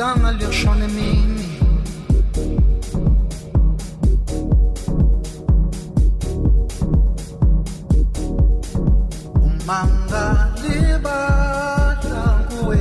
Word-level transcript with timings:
סלאם 0.00 0.24
על 0.24 0.40
ירשון 0.40 0.80
ימיני 0.82 1.48
umangalibalanga 9.46 12.22
kuwe 12.50 12.80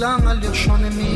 langa 0.00 0.32
lirshone 0.40 0.90
mina 0.98 1.13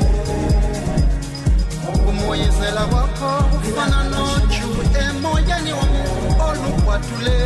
umoyizela 2.10 2.82
kwakho 2.92 3.30
ufana 3.66 4.00
noju 4.12 4.66
emoyeni 5.08 5.72
wami 5.78 6.02
olugwadule 6.48 7.45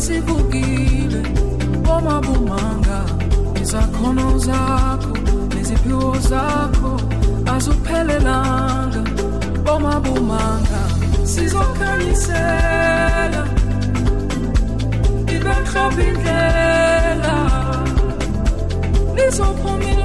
sivukile 0.09 1.21
omabumanga 1.95 2.99
izakhono 3.63 4.29
zakho 4.47 5.15
neziphiwo 5.55 6.09
zakho 6.31 6.93
azuphelelanga 7.55 9.01
omabumanga 9.75 10.83
sizokhanyisela 11.33 13.43
ibahlobindlela 15.35 17.37
lizophumela 19.17 19.98